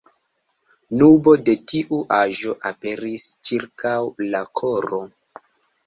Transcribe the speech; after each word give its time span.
Nubo 1.01 1.33
de 1.49 1.55
tiu 1.73 2.01
aĵo 2.17 2.57
aperis 2.73 3.29
ĉirkaŭ 3.51 3.97
la 4.33 4.45
koro. 4.63 5.05